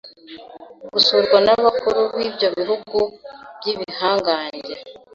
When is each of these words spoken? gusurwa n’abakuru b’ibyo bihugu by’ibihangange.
gusurwa 0.93 1.37
n’abakuru 1.45 1.99
b’ibyo 2.17 2.47
bihugu 2.57 2.99
by’ibihangange. 3.57 4.75